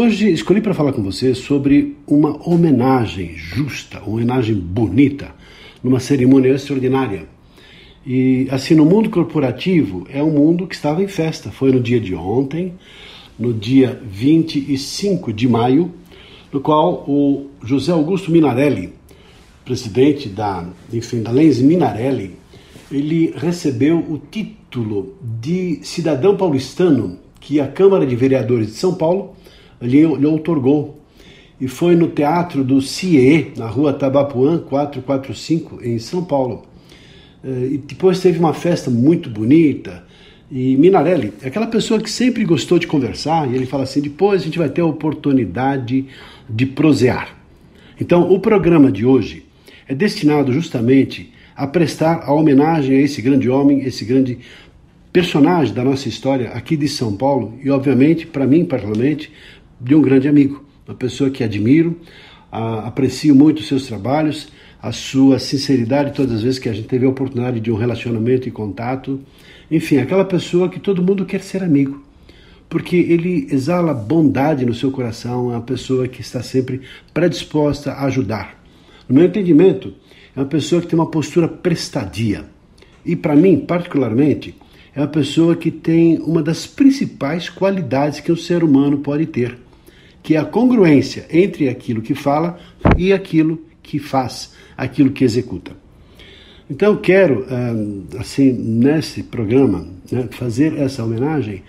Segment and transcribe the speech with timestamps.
[0.00, 5.34] Hoje escolhi para falar com você sobre uma homenagem justa, uma homenagem bonita,
[5.82, 7.26] numa cerimônia extraordinária.
[8.06, 11.50] E assim, no mundo corporativo, é um mundo que estava em festa.
[11.50, 12.74] Foi no dia de ontem,
[13.36, 15.92] no dia 25 de maio,
[16.52, 18.92] no qual o José Augusto Minarelli,
[19.64, 22.36] presidente da, enfim, da Lenz Minarelli,
[22.88, 29.36] ele recebeu o título de cidadão paulistano que a Câmara de Vereadores de São Paulo
[29.80, 30.98] lhe, lhe outorgou.
[31.60, 36.64] E foi no Teatro do CIE, na rua Tabapuã 445, em São Paulo.
[37.44, 40.04] Eh, e depois teve uma festa muito bonita.
[40.50, 44.44] E Minarelli aquela pessoa que sempre gostou de conversar, e ele fala assim: depois a
[44.44, 46.06] gente vai ter a oportunidade
[46.48, 47.36] de prosear.
[48.00, 49.44] Então, o programa de hoje
[49.88, 54.38] é destinado justamente a prestar a homenagem a esse grande homem, esse grande
[55.12, 59.32] personagem da nossa história aqui de São Paulo e, obviamente, para mim, particularmente,
[59.80, 61.98] de um grande amigo, uma pessoa que admiro,
[62.50, 64.48] a, aprecio muito os seus trabalhos,
[64.80, 68.48] a sua sinceridade todas as vezes que a gente teve a oportunidade de um relacionamento
[68.48, 69.20] e contato.
[69.70, 72.02] Enfim, aquela pessoa que todo mundo quer ser amigo,
[72.68, 76.80] porque ele exala bondade no seu coração, é uma pessoa que está sempre
[77.12, 78.62] predisposta a ajudar.
[79.08, 79.94] No meu entendimento,
[80.34, 82.44] é uma pessoa que tem uma postura prestadia.
[83.04, 84.54] E para mim, particularmente,
[84.94, 89.56] é uma pessoa que tem uma das principais qualidades que um ser humano pode ter
[90.28, 92.58] que é a congruência entre aquilo que fala
[92.98, 95.72] e aquilo que faz, aquilo que executa.
[96.68, 101.62] Então eu quero, ah, assim, nesse programa, né, fazer essa homenagem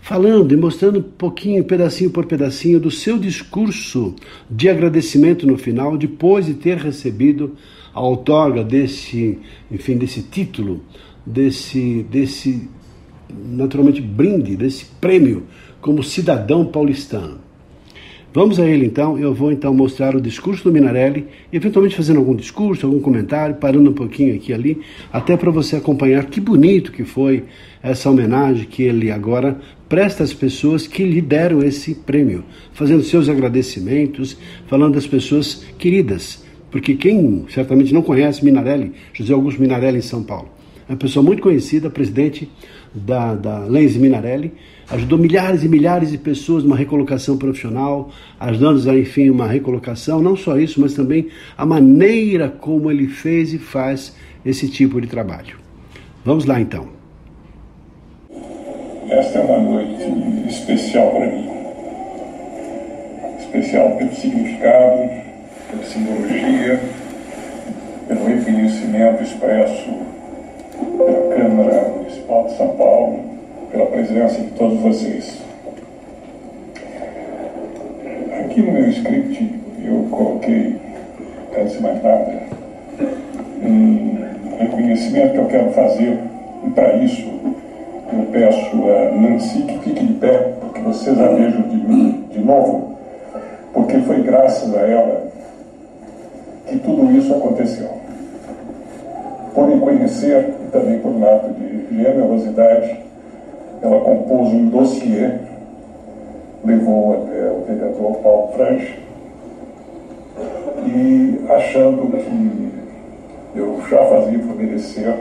[0.00, 4.14] falando e mostrando um pouquinho, pedacinho por pedacinho, do seu discurso
[4.48, 7.56] de agradecimento no final, depois de ter recebido
[7.92, 9.40] a outorga desse,
[9.72, 10.84] enfim, desse título,
[11.26, 12.68] desse, desse
[13.28, 15.42] naturalmente brinde, desse prêmio
[15.80, 17.42] como cidadão paulistano.
[18.34, 22.34] Vamos a ele então, eu vou então mostrar o discurso do Minarelli, eventualmente fazendo algum
[22.34, 24.80] discurso, algum comentário, parando um pouquinho aqui e ali,
[25.12, 27.44] até para você acompanhar que bonito que foi
[27.80, 29.56] essa homenagem que ele agora
[29.88, 32.42] presta às pessoas que lhe deram esse prêmio,
[32.72, 34.36] fazendo seus agradecimentos,
[34.66, 40.24] falando das pessoas queridas, porque quem certamente não conhece Minarelli, José Augusto Minarelli em São
[40.24, 40.48] Paulo,
[40.88, 42.50] é uma pessoa muito conhecida, presidente
[42.92, 44.52] da, da Lenz Minarelli,
[44.90, 50.20] ajudou milhares e milhares de pessoas numa recolocação profissional, ajudando-os a, enfim, uma recolocação.
[50.20, 55.06] Não só isso, mas também a maneira como ele fez e faz esse tipo de
[55.06, 55.56] trabalho.
[56.24, 56.88] Vamos lá então.
[59.08, 61.48] Esta é uma noite especial para mim.
[63.38, 65.10] Especial pelo significado,
[65.70, 66.80] pela simbologia,
[68.08, 69.90] pelo reconhecimento expresso
[70.96, 73.33] pela Câmara Municipal de São Paulo
[73.74, 75.42] pela presença de todos vocês.
[78.40, 80.76] Aqui no meu script eu coloquei,
[81.58, 82.40] antes de mais nada,
[83.64, 84.16] um
[84.60, 86.20] reconhecimento que eu quero fazer,
[86.64, 87.28] e para isso
[88.12, 92.38] eu peço a Nancy que fique de pé, porque vocês a vejam de mim de
[92.38, 92.96] novo,
[93.72, 95.26] porque foi graças a ela
[96.68, 97.90] que tudo isso aconteceu.
[99.52, 103.04] Por me conhecer e também por um ato de generosidade,
[103.84, 105.30] ela compôs um dossiê,
[106.64, 108.98] levou até o vereador Paulo Franch,
[110.86, 115.14] e achando que eu já fazia por merecer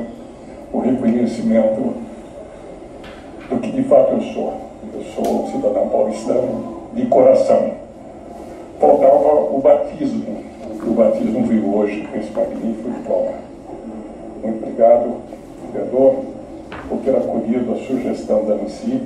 [0.72, 1.94] o reconhecimento
[3.50, 4.53] do que de fato eu sou.
[4.93, 7.72] Eu sou cidadão paulistano de coração.
[8.79, 10.37] Faltava o batismo,
[10.85, 13.32] o batismo veio hoje com esse magnífico diploma.
[14.41, 15.16] Muito obrigado,
[15.73, 16.33] vereador
[16.93, 19.01] por ter acolhido a sugestão da Nancy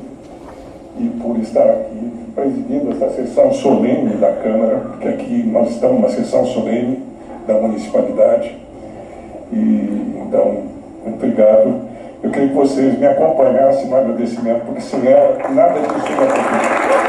[1.00, 6.10] e por estar aqui presidindo esta sessão solene da Câmara, porque aqui nós estamos numa
[6.10, 7.02] sessão solene
[7.48, 8.58] da municipalidade.
[9.54, 10.64] E então,
[11.04, 11.88] muito obrigado.
[12.22, 17.08] Eu queria que vocês me acompanhassem no agradecimento, porque sem ela nada disso ia acontecer.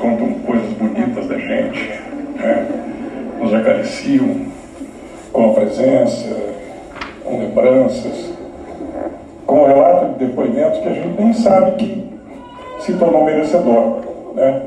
[0.00, 2.00] contam coisas bonitas da gente,
[2.36, 2.66] né?
[3.38, 4.46] nos acariciam
[5.32, 6.36] com a presença,
[7.22, 8.32] com lembranças,
[9.46, 12.10] com um relato de depoimentos que a gente nem sabe que
[12.80, 14.00] se tornou merecedor,
[14.34, 14.62] né?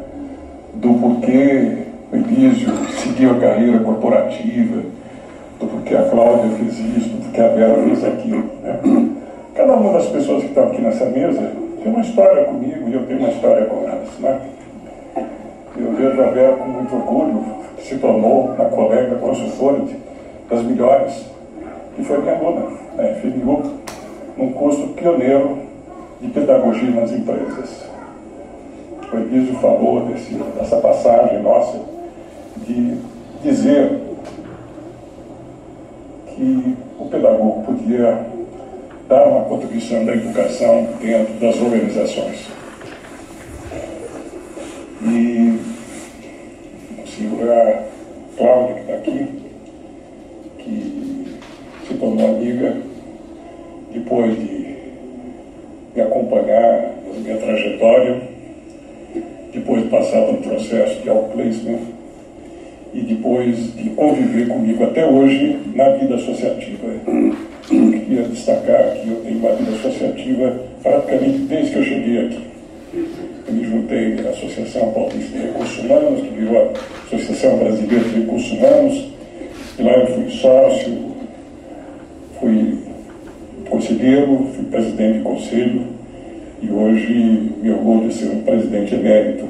[0.75, 1.77] do porquê
[2.11, 2.71] o Elísio
[3.23, 4.81] seguiu a carreira corporativa,
[5.59, 8.43] do porquê a Cláudia fez isso, do porquê a Vera fez aquilo.
[8.61, 8.79] Né?
[9.55, 13.05] Cada uma das pessoas que estão aqui nessa mesa tem uma história comigo e eu
[13.05, 14.09] tenho uma história com elas.
[14.19, 14.41] Né?
[15.77, 17.45] Eu vejo a Vera com muito orgulho,
[17.77, 19.83] que se tornou uma colega consultora
[20.49, 21.25] das melhores,
[21.95, 23.63] que foi minha aluna, né, FMU,
[24.37, 25.59] num curso pioneiro
[26.19, 27.83] de pedagogia nas empresas.
[29.11, 31.79] O Elísio falou desse, dessa passagem nossa
[32.57, 32.97] de
[33.43, 33.99] dizer
[36.27, 38.25] que o pedagogo podia
[39.07, 42.47] dar uma contribuição da educação dentro das organizações.
[45.03, 45.59] E
[47.05, 47.83] senhor a
[48.37, 49.27] Cláudia, que está aqui,
[50.57, 51.37] que
[51.87, 52.77] se tornou amiga
[53.91, 54.75] depois de
[55.93, 58.21] me acompanhar na minha trajetória,
[59.53, 61.93] depois de passar pelo processo de outplacement
[62.93, 66.87] e depois de conviver comigo até hoje na vida associativa.
[67.71, 72.39] Eu queria destacar que eu tenho uma vida associativa praticamente desde que eu cheguei aqui.
[73.47, 78.19] Eu me juntei à Associação Paulista de Recursos Humanos, que virou a Associação Brasileira de
[78.19, 79.13] Recursos Humanos,
[79.79, 80.97] e lá eu fui sócio,
[82.39, 82.77] fui
[83.69, 85.81] conselheiro, fui presidente de conselho
[86.61, 89.45] e hoje me orgulho de ser o presidente emérito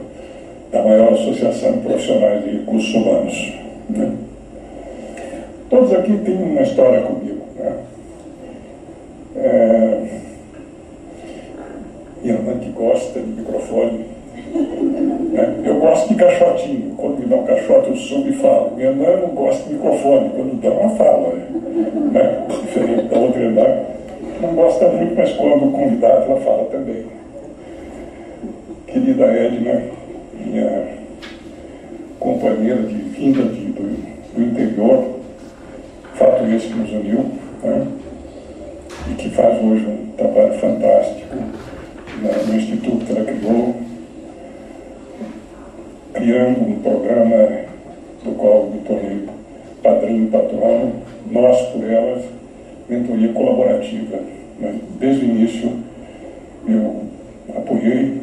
[0.71, 3.53] da maior associação de profissionais de recursos humanos.
[3.89, 4.11] Né?
[5.73, 7.41] Todos aqui têm uma história comigo.
[7.57, 7.73] Né?
[9.37, 10.03] É...
[12.21, 14.05] Minha mãe que gosta de microfone.
[15.31, 15.63] Né?
[15.65, 16.93] Eu gosto de caixotinho.
[16.95, 18.75] Quando me dão um caixote, eu subo e falo.
[18.75, 20.29] Minha mãe não gosta de microfone.
[20.35, 21.33] Quando dá, ela fala.
[22.11, 22.45] Né?
[22.49, 23.65] Diferente da outra irmã.
[24.43, 27.03] Não gosta muito, mas quando convidado, ela fala também.
[28.85, 29.81] Querida Edna,
[30.39, 30.83] minha
[32.19, 35.12] companheira de vinda do, do interior,
[36.15, 37.31] fato esse que nos uniu,
[37.63, 37.87] né?
[39.11, 41.35] e que faz hoje um trabalho fantástico
[42.47, 43.75] no instituto que ela criou,
[46.13, 47.63] criando um programa
[48.23, 49.27] do qual me tornei
[49.81, 50.93] padrinho patrono,
[51.29, 52.23] nós por elas,
[52.87, 54.17] mentoria colaborativa.
[54.59, 54.79] Né?
[54.99, 55.73] Desde o início
[56.67, 57.03] eu
[57.57, 58.21] apoiei,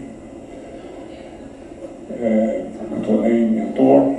[2.23, 4.15] é, me tornei mentor,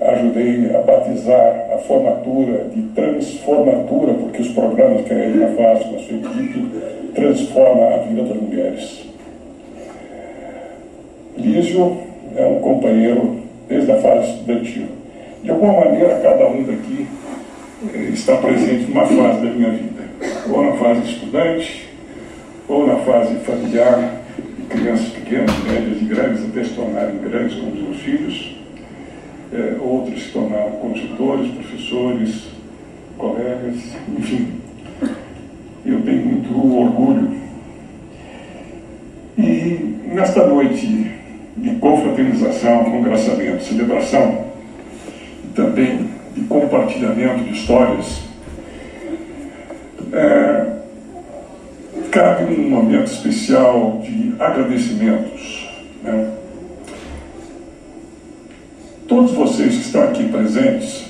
[0.00, 5.98] ajudei a batizar formatura de transformatura, porque os programas que a Elina faz com a
[5.98, 6.66] sua equipe
[7.14, 9.04] transforma a vida das mulheres.
[11.36, 11.96] Lísio
[12.36, 13.36] é um companheiro
[13.68, 14.86] desde a fase estudantil.
[15.42, 17.06] De alguma maneira, cada um daqui
[18.12, 20.02] está presente numa fase da minha vida,
[20.50, 21.88] ou na fase estudante,
[22.68, 24.20] ou na fase familiar,
[24.58, 28.57] de crianças pequenas, médias e grandes, até se tornarem grandes como os meus filhos,
[29.52, 32.48] é, outros se tornaram consultores, professores,
[33.16, 33.76] colegas,
[34.18, 34.52] enfim.
[35.86, 37.30] Eu tenho muito orgulho.
[39.38, 40.86] E nesta noite
[41.56, 44.44] de confraternização, congraçamento, celebração,
[45.44, 48.22] e também de compartilhamento de histórias,
[50.12, 50.66] é,
[52.10, 55.68] cabe um momento especial de agradecimentos.
[56.02, 56.37] Né?
[59.08, 61.08] Todos vocês que estão aqui presentes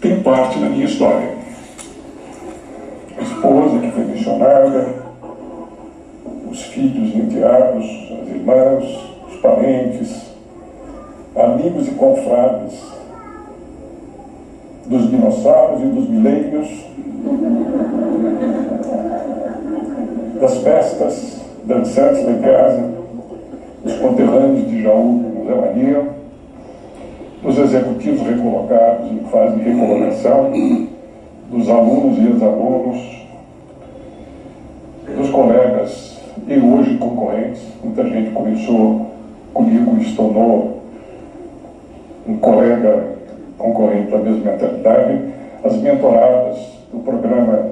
[0.00, 1.34] têm parte na minha história.
[3.18, 4.86] A esposa que foi missionária,
[6.48, 8.84] os filhos enteados, as irmãs,
[9.28, 10.22] os parentes,
[11.34, 12.80] amigos e confrades,
[14.86, 16.68] dos dinossauros e dos milênios,
[20.40, 22.88] das festas dançantes em casa,
[23.82, 26.17] dos conterrâneos de Jaú José Maria,
[27.42, 30.50] dos executivos recolocados em fase de recolocação,
[31.50, 33.26] dos alunos e ex-alunos,
[35.16, 37.62] dos colegas e hoje concorrentes.
[37.82, 39.06] Muita gente começou
[39.54, 40.82] comigo e se tornou
[42.26, 43.16] um colega
[43.56, 45.20] concorrente da mesma mentalidade,
[45.64, 46.58] as mentoradas
[46.92, 47.66] do programa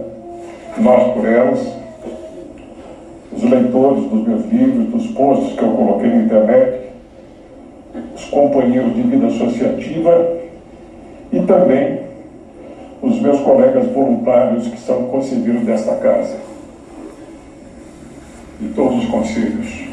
[0.78, 1.76] Nós por Elas,
[3.32, 6.85] os leitores dos meus livros, dos posts que eu coloquei na internet,
[8.36, 10.36] companheiros de vida associativa
[11.32, 12.00] e também
[13.00, 16.36] os meus colegas voluntários que são conselheiros desta casa,
[18.60, 19.86] de todos os conselhos.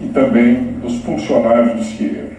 [0.00, 2.32] e também dos funcionários do CIE.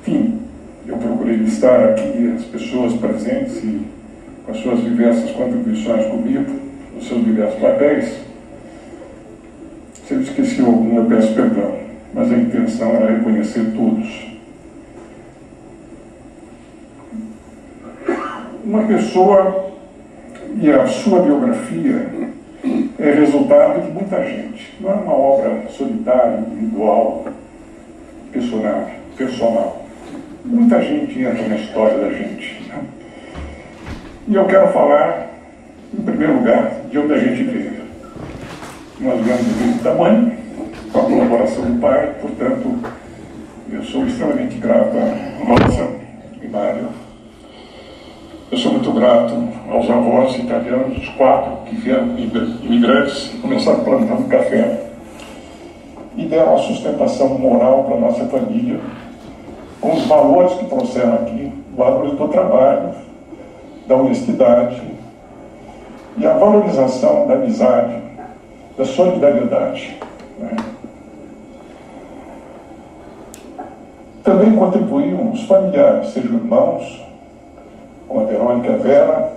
[0.00, 0.38] Enfim,
[0.86, 3.82] eu procurei listar aqui as pessoas presentes e
[4.46, 6.50] com as suas diversas contribuições comigo,
[6.96, 8.20] os seus diversos papéis.
[10.06, 11.79] Se eu esqueci algum, eu peço perdão,
[12.12, 14.30] mas a intenção era reconhecer todos.
[18.64, 19.70] Uma pessoa
[20.60, 22.30] e a sua biografia
[22.98, 24.76] é resultado de muita gente.
[24.80, 27.24] Não é uma obra solitária, individual,
[28.32, 28.90] personal.
[29.16, 29.86] personal.
[30.44, 32.62] Muita gente entra na história da gente.
[32.68, 32.82] Né?
[34.28, 35.30] E eu quero falar,
[35.92, 37.80] em primeiro lugar, de onde a gente veio.
[39.00, 40.39] Nós viemos da mãe,
[40.92, 42.78] com a colaboração do pai, portanto,
[43.70, 45.88] eu sou extremamente grato a Rosa
[46.42, 46.88] e Mário
[48.50, 49.32] eu sou muito grato
[49.70, 54.86] aos avós italianos, os quatro que vieram imigrantes e começaram plantando café
[56.16, 58.80] e deram a sustentação moral para a nossa família
[59.80, 62.90] com os valores que trouxeram aqui, valores do trabalho,
[63.86, 64.82] da honestidade
[66.18, 68.02] e a valorização da amizade,
[68.76, 69.96] da solidariedade.
[70.40, 70.56] Né?
[74.22, 77.00] Também contribuíam os familiares, sejam irmãos,
[78.06, 79.32] com a Verônica Vera,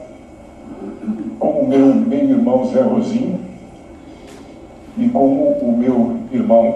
[1.40, 3.40] com o meu meio-irmão Zé Rosinho
[4.98, 6.76] e com o meu irmão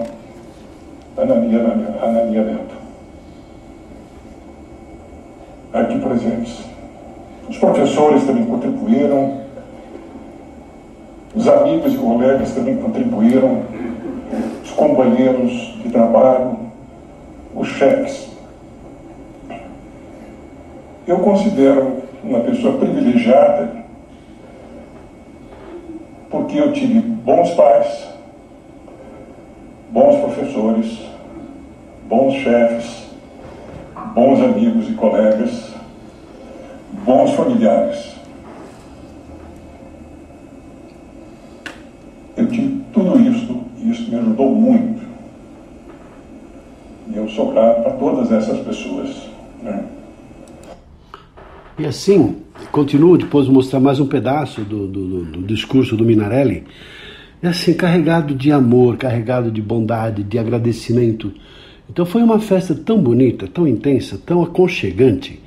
[1.16, 1.60] Anania,
[2.02, 2.74] Anania Neto.
[5.72, 6.64] Aqui presentes.
[7.48, 9.40] Os professores também contribuíram,
[11.34, 13.62] os amigos e colegas também contribuíram,
[14.62, 16.67] os companheiros de trabalho,
[17.58, 18.28] os chefes
[21.08, 23.78] eu considero uma pessoa privilegiada
[26.28, 28.08] porque eu tive bons pais,
[29.90, 30.98] bons professores,
[32.06, 33.06] bons chefes,
[34.14, 35.72] bons amigos e colegas,
[37.06, 38.14] bons familiares.
[42.36, 45.08] Eu tive tudo isso e isso me ajudou muito.
[47.46, 49.28] Grato para todas essas pessoas.
[49.62, 49.84] Né?
[51.78, 52.36] E assim,
[52.72, 56.64] continuo depois de mostrar mais um pedaço do, do, do discurso do Minarelli,
[57.40, 61.32] é assim, carregado de amor, carregado de bondade, de agradecimento.
[61.88, 65.40] Então foi uma festa tão bonita, tão intensa, tão aconchegante.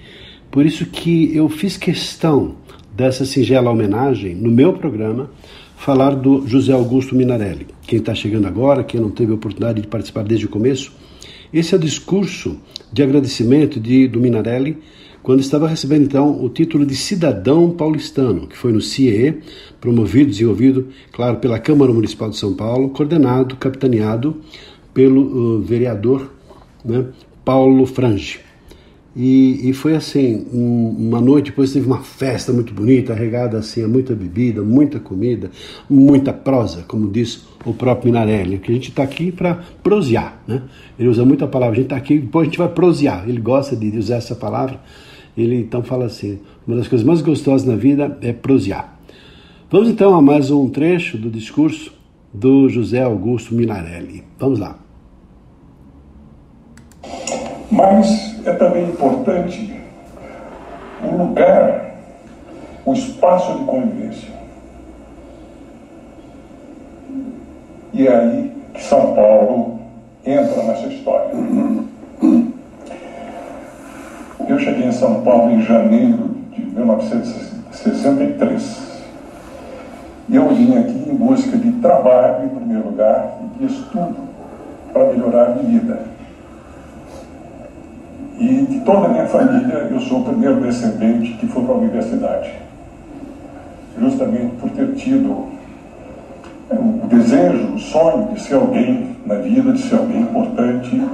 [0.50, 2.55] Por isso que eu fiz questão
[2.95, 5.29] dessa singela homenagem no meu programa
[5.75, 7.67] falar do José Augusto Minarelli.
[7.81, 10.93] Quem está chegando agora, quem não teve a oportunidade de participar desde o começo,
[11.53, 12.58] esse é o discurso
[12.91, 14.77] de agradecimento de, do Minarelli
[15.24, 19.38] quando estava recebendo então o título de cidadão paulistano, que foi no CIE,
[19.79, 24.38] promovido, desenvolvido, claro, pela Câmara Municipal de São Paulo, coordenado, capitaneado
[24.93, 26.31] pelo uh, vereador
[26.84, 27.05] né,
[27.46, 28.39] Paulo Frange.
[29.13, 33.84] E, e, foi assim, um, uma noite, depois teve uma festa muito bonita, regada assim
[33.84, 35.51] a muita bebida, muita comida,
[35.89, 40.63] muita prosa, como diz o próprio Minarelli, que a gente está aqui para prosear, né?
[40.98, 43.41] Ele usa muito a palavra, a gente está aqui, depois a gente vai prosear, ele
[43.41, 44.80] gosta de usar essa palavra,
[45.38, 48.98] ele então fala assim: uma das coisas mais gostosas na vida é prosear.
[49.70, 51.94] Vamos então a mais um trecho do discurso
[52.34, 54.24] do José Augusto Minarelli.
[54.39, 54.80] Vamos lá.
[57.72, 59.82] Mas é também importante
[61.01, 61.96] o lugar,
[62.86, 64.30] o espaço de convivência.
[67.94, 69.80] E é aí que São Paulo
[70.25, 71.32] entra nessa história.
[74.48, 78.92] Eu cheguei em São Paulo em janeiro de 1963.
[80.28, 84.18] E eu vim aqui em busca de trabalho, em primeiro lugar, e de estudo
[84.92, 86.11] para melhorar a minha vida.
[88.41, 91.77] E de toda a minha família, eu sou o primeiro descendente que foi para a
[91.77, 92.51] universidade.
[94.00, 95.45] Justamente por ter tido
[96.71, 101.07] é, o desejo, o sonho de ser alguém na vida, de ser alguém importante,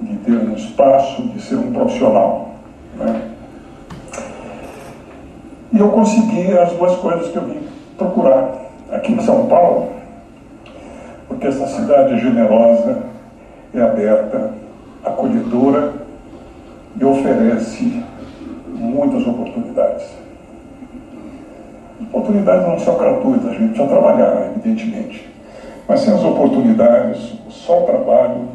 [0.00, 2.52] de ter um espaço, de ser um profissional.
[2.96, 3.20] Né?
[5.72, 7.62] E eu consegui as duas coisas que eu vim
[7.98, 8.48] procurar
[8.92, 9.88] aqui em São Paulo,
[11.26, 12.98] porque essa cidade é generosa,
[13.74, 14.52] é aberta,
[15.04, 15.99] acolhedora
[16.98, 18.02] e oferece
[18.68, 20.06] muitas oportunidades.
[22.00, 25.28] Oportunidades não são gratuitas, a gente precisa trabalhar, evidentemente.
[25.86, 28.48] Mas sem as oportunidades, só o trabalho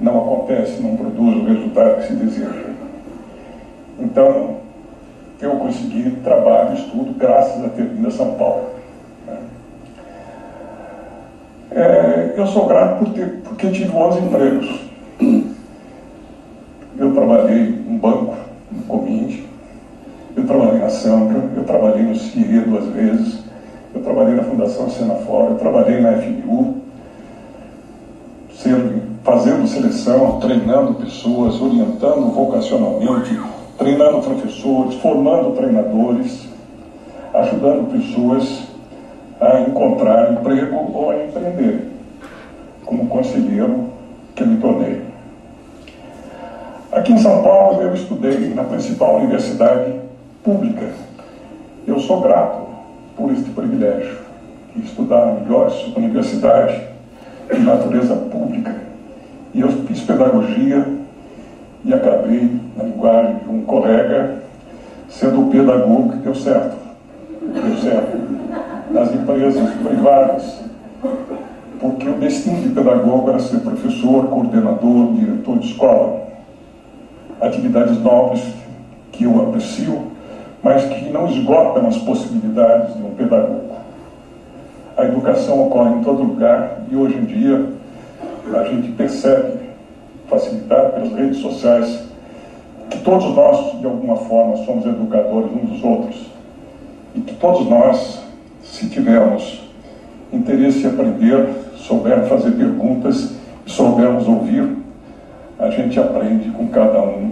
[0.00, 2.64] não acontece, não produz o resultado que se deseja.
[3.98, 4.56] Então,
[5.40, 8.70] eu consegui trabalho, estudo, graças a ter vindo a São Paulo.
[9.26, 9.38] Né?
[11.72, 14.80] É, eu sou grato por ter, porque tive bons empregos.
[16.96, 18.34] Eu trabalhei em banco,
[18.70, 19.46] no Cominde,
[20.36, 23.44] eu trabalhei na Sampa, eu trabalhei no CIE duas vezes,
[23.94, 26.74] eu trabalhei na Fundação Senafora, eu trabalhei na FMU,
[28.52, 33.40] sendo, fazendo seleção, treinando pessoas, orientando vocacionalmente,
[33.78, 36.48] treinando professores, formando treinadores,
[37.32, 38.64] ajudando pessoas
[39.40, 41.90] a encontrar emprego ou a empreender,
[42.84, 43.84] como conselheiro
[44.34, 45.13] que me tornei.
[46.94, 49.94] Aqui em São Paulo eu estudei na principal universidade
[50.44, 50.86] pública.
[51.88, 52.68] Eu sou grato
[53.16, 54.16] por este privilégio,
[54.76, 56.80] de estudar na melhor universidade
[57.52, 58.76] de natureza pública.
[59.52, 60.86] E eu fiz pedagogia
[61.84, 64.36] e acabei, na linguagem de um colega,
[65.08, 66.76] sendo o pedagogo que deu certo.
[67.42, 68.16] Deu certo
[68.92, 70.60] nas empresas privadas,
[71.80, 76.33] porque o destino de pedagogo era ser professor, coordenador, diretor de escola.
[77.40, 78.42] Atividades nobres
[79.12, 80.12] que eu aprecio,
[80.62, 83.74] mas que não esgotam as possibilidades de um pedagogo.
[84.96, 87.66] A educação ocorre em todo lugar e hoje em dia
[88.54, 89.58] a gente percebe,
[90.28, 92.04] facilitado pelas redes sociais,
[92.90, 96.26] que todos nós, de alguma forma, somos educadores uns dos outros
[97.14, 98.22] e que todos nós
[98.62, 99.62] se tivermos
[100.32, 103.34] interesse em aprender, soubermos fazer perguntas
[103.66, 104.68] soubermos ouvir,
[105.58, 107.30] a gente aprende com cada um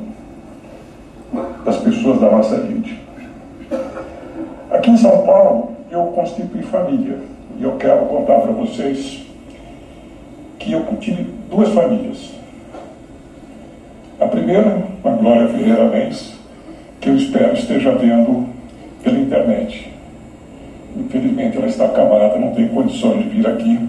[1.64, 3.00] das pessoas da nossa rede.
[4.70, 7.18] Aqui em São Paulo, eu constitui família
[7.58, 9.26] e eu quero contar para vocês
[10.58, 12.32] que eu tive duas famílias.
[14.20, 16.34] A primeira, a Glória Ferreira Mendes,
[17.00, 18.46] que eu espero esteja vendo
[19.02, 19.92] pela internet.
[20.96, 23.88] Infelizmente ela está acamada, não tem condições de vir aqui,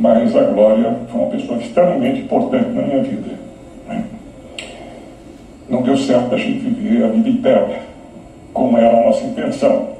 [0.00, 3.32] mas a Glória foi uma pessoa extremamente importante na minha vida.
[3.86, 4.02] Né?
[5.68, 7.82] Não deu certo a gente viver a vida inteira,
[8.54, 9.90] como era a nossa intenção.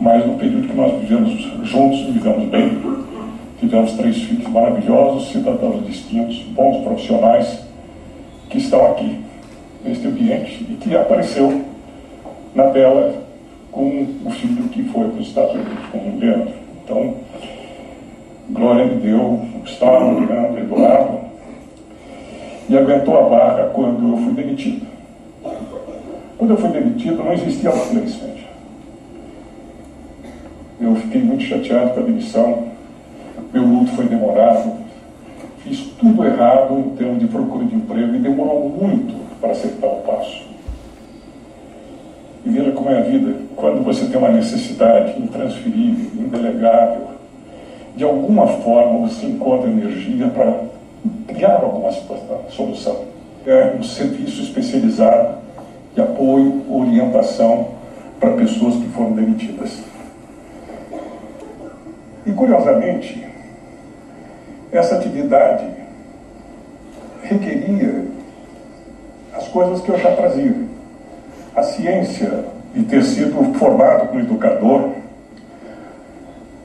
[0.00, 1.32] Mas no período que nós vivemos
[1.68, 2.78] juntos, vivemos bem,
[3.60, 7.62] tivemos três filhos maravilhosos, cidadãos distintos, bons profissionais,
[8.48, 9.20] que estão aqui,
[9.84, 11.62] neste ambiente, e que apareceu
[12.54, 13.14] na tela
[13.70, 16.54] com o filho que foi para os Estados Unidos, com o Leandro.
[16.82, 17.14] Então,
[18.52, 21.20] Glória me deu Gustavo, Leandro, Eduardo,
[22.68, 24.86] e aguentou a barra quando eu fui demitido.
[26.36, 28.40] Quando eu fui demitido, não existia placement.
[30.80, 32.68] Eu fiquei muito chateado com a demissão,
[33.52, 34.72] meu luto foi demorado,
[35.62, 40.00] fiz tudo errado em termos de procura de emprego e demorou muito para acertar o
[40.02, 40.48] passo.
[42.44, 43.34] E veja como é a vida.
[43.54, 47.09] Quando você tem uma necessidade intransferível, indelegável,
[48.00, 50.62] de alguma forma você encontra energia para
[51.28, 51.92] criar alguma
[52.48, 53.04] solução.
[53.46, 55.36] É um serviço especializado
[55.94, 57.68] de apoio, orientação
[58.18, 59.82] para pessoas que foram demitidas.
[62.24, 63.22] E curiosamente,
[64.72, 65.66] essa atividade
[67.22, 68.06] requeria
[69.36, 70.56] as coisas que eu já trazia
[71.54, 74.88] a ciência de ter sido formado como educador,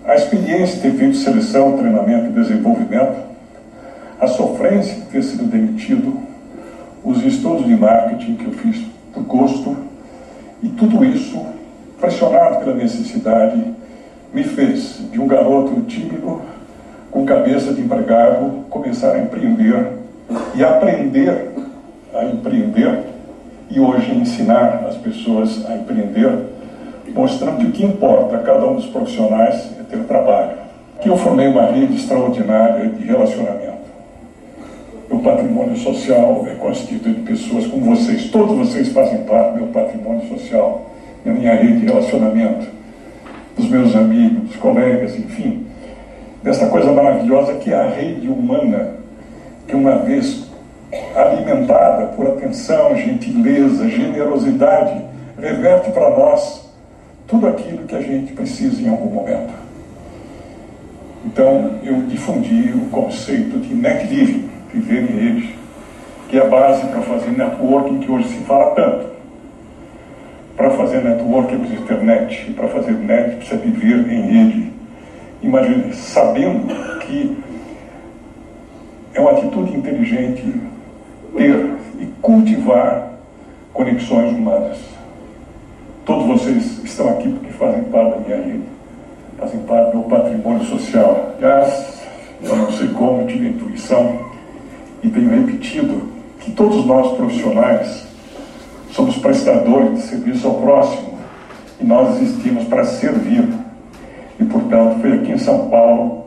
[0.05, 3.17] a experiência de ter feito seleção, treinamento e desenvolvimento,
[4.19, 6.17] a sofrência de ter sido demitido,
[7.03, 9.75] os estudos de marketing que eu fiz por gosto,
[10.61, 11.45] e tudo isso,
[11.99, 13.61] pressionado pela necessidade,
[14.33, 16.41] me fez, de um garoto tímido,
[17.11, 19.93] com cabeça de empregado, começar a empreender
[20.55, 21.51] e aprender
[22.13, 23.03] a empreender
[23.69, 26.31] e hoje ensinar as pessoas a empreender,
[27.13, 30.57] mostrando que o que importa a cada um dos profissionais ter trabalho.
[30.97, 33.75] Aqui eu formei uma rede extraordinária de relacionamento.
[35.09, 38.29] O patrimônio social é constituído de pessoas como vocês.
[38.29, 40.89] Todos vocês fazem parte do meu patrimônio social,
[41.23, 42.65] da minha rede de relacionamento,
[43.55, 45.65] dos meus amigos, dos colegas, enfim,
[46.41, 48.95] dessa coisa maravilhosa que é a rede humana,
[49.67, 50.45] que uma vez
[51.15, 55.01] alimentada por atenção, gentileza, generosidade,
[55.39, 56.69] reverte para nós
[57.27, 59.64] tudo aquilo que a gente precisa em algum momento.
[61.25, 65.55] Então, eu difundi o conceito de net living, viver em rede,
[66.29, 69.07] que é a base para fazer networking que hoje se fala tanto.
[70.55, 74.71] Para fazer networking precisa internet, e para fazer net precisa viver em rede.
[75.41, 77.37] Imagine, sabendo que
[79.13, 80.43] é uma atitude inteligente
[81.35, 83.13] ter e cultivar
[83.73, 84.77] conexões humanas.
[86.05, 88.74] Todos vocês estão aqui porque fazem parte da minha vida,
[89.37, 91.33] fazem parte do patrimônio social.
[91.37, 92.01] Aliás,
[92.41, 94.19] eu não sei como, tive intuição
[95.03, 98.07] e tenho repetido que todos nós profissionais
[98.91, 101.17] somos prestadores de serviço ao próximo
[101.79, 103.47] e nós existimos para servir.
[104.39, 106.25] E, portanto, foi aqui em São Paulo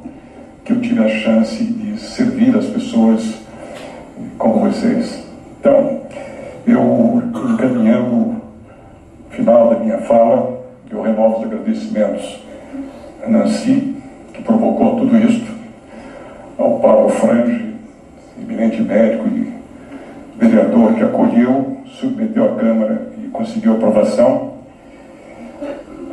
[0.64, 3.34] que eu tive a chance de servir as pessoas
[4.36, 5.24] como vocês.
[5.58, 6.02] Então,
[6.66, 7.22] eu
[7.54, 8.40] encaminhando o
[9.30, 12.47] final da minha fala, eu renovo os agradecimentos
[13.26, 13.96] Nancy,
[14.32, 15.50] que provocou tudo isto,
[16.58, 17.74] ao Paulo Frange,
[18.40, 19.52] eminente médico e
[20.38, 24.52] vereador que acolheu, submeteu à Câmara e conseguiu aprovação.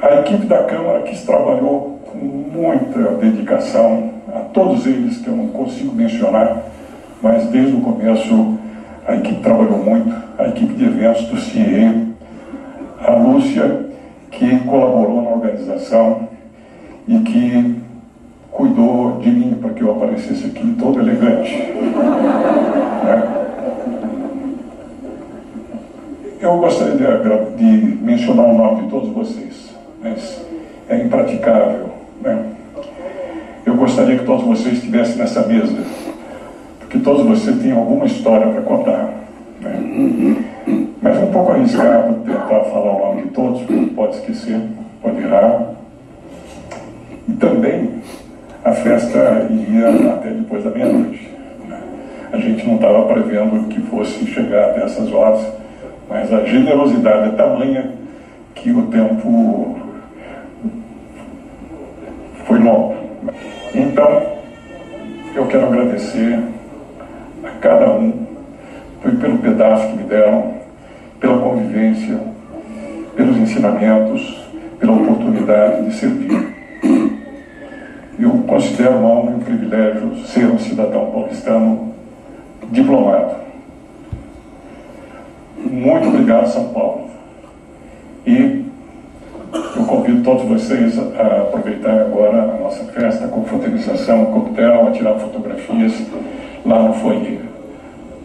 [0.02, 5.48] A equipe da Câmara que trabalhou com muita dedicação, a todos eles que eu não
[5.48, 6.64] consigo mencionar,
[7.22, 8.58] mas desde o começo
[9.08, 12.14] a equipe trabalhou muito, a equipe de eventos do CIE,
[13.00, 13.86] a Lúcia,
[14.32, 16.28] que colaborou na organização
[17.08, 17.76] e que
[18.52, 21.54] cuidou de mim para que eu aparecesse aqui todo elegante.
[23.04, 23.42] Né?
[26.40, 30.46] Eu gostaria de, de, mencionar o nome de todos vocês, mas
[30.90, 31.90] é impraticável.
[32.22, 32.46] Né?
[33.66, 36.06] Eu gostaria que todos vocês estivessem nessa mesa
[36.96, 39.14] que todos vocês têm alguma história para contar.
[39.60, 40.38] Né?
[41.02, 44.62] Mas é um pouco arriscado tentar falar o nome de todos, porque pode esquecer,
[45.02, 45.72] pode errar.
[47.28, 48.02] E também
[48.64, 51.30] a festa iria até depois da meia-noite.
[51.68, 51.80] Né?
[52.32, 55.46] A gente não estava prevendo que fosse chegar até essas horas,
[56.10, 57.92] mas a generosidade é tamanha
[58.54, 59.78] que o tempo
[62.46, 62.96] foi longo.
[63.74, 64.22] Então,
[65.36, 66.40] eu quero agradecer
[67.60, 68.26] cada um,
[69.20, 70.54] pelo pedaço que me deram,
[71.20, 72.20] pela convivência,
[73.16, 74.46] pelos ensinamentos,
[74.80, 76.45] pela oportunidade de servir.
[78.48, 81.94] Considero uma honra e um privilégio ser um cidadão paulistano
[82.72, 83.36] diplomado.
[85.58, 87.10] Muito obrigado, São Paulo.
[88.26, 88.66] E
[89.76, 95.16] eu convido todos vocês a aproveitar agora a nossa festa com fraternização, coquetel, a tirar
[95.16, 95.94] fotografias
[96.66, 97.40] lá no foyer.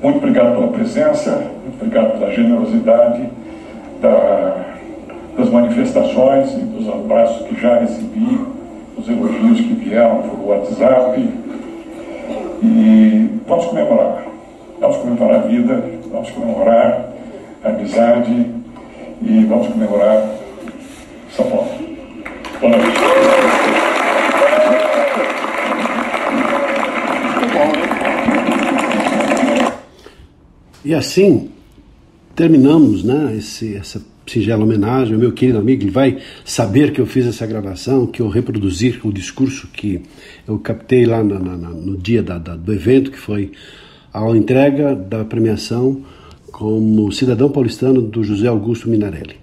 [0.02, 1.30] Muito obrigado pela presença,
[1.62, 3.28] muito obrigado pela generosidade
[4.00, 4.56] da,
[5.36, 8.40] das manifestações e dos abraços que já recebi,
[9.00, 11.28] os elogios que vieram por WhatsApp.
[12.62, 14.26] E vamos comemorar.
[14.78, 17.12] Vamos comemorar a vida, vamos comemorar
[17.64, 18.46] a amizade
[19.22, 20.30] e vamos comemorar
[21.30, 21.68] São Paulo.
[22.60, 23.00] Boa noite.
[30.82, 31.50] E assim
[32.34, 35.82] terminamos né, esse, essa singela homenagem ao meu querido amigo.
[35.82, 40.02] Ele vai saber que eu fiz essa gravação, que eu reproduzi o discurso que
[40.46, 43.52] eu captei lá na, na, no dia da, da, do evento, que foi
[44.12, 46.02] a entrega da premiação
[46.50, 49.36] como cidadão paulistano do José Augusto Minarelli.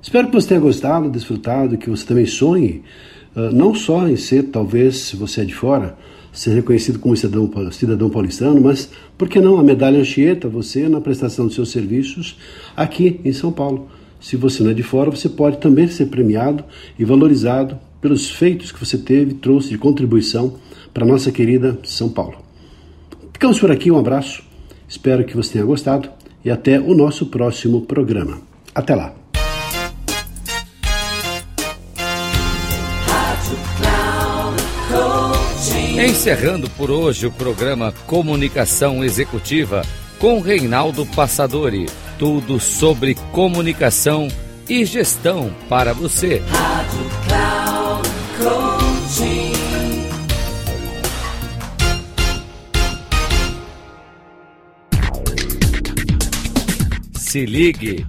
[0.00, 2.82] Espero que você tenha gostado, desfrutado, que você também sonhe,
[3.36, 5.96] uh, não só em ser, talvez, se você é de fora,
[6.32, 11.00] ser reconhecido como cidadão, cidadão paulistano, mas por que não a medalha Anchieta, você na
[11.00, 12.36] prestação de seus serviços
[12.76, 13.88] aqui em São Paulo?
[14.22, 16.64] Se você não é de fora, você pode também ser premiado
[16.96, 20.58] e valorizado pelos feitos que você teve, trouxe de contribuição
[20.94, 22.36] para nossa querida São Paulo.
[23.32, 24.44] Ficamos por aqui, um abraço,
[24.88, 26.08] espero que você tenha gostado
[26.44, 28.40] e até o nosso próximo programa.
[28.72, 29.12] Até lá!
[36.08, 39.82] Encerrando por hoje o programa Comunicação Executiva
[40.22, 41.86] com Reinaldo Passadori.
[42.16, 44.28] Tudo sobre comunicação
[44.68, 46.40] e gestão para você.
[46.46, 48.12] Rádio Cloud.
[57.18, 58.06] Se ligue.